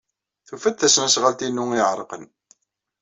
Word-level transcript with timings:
Tufa-d 0.47 0.75
tasnasɣalt-inu 0.77 1.65
iɛerqen. 1.77 2.23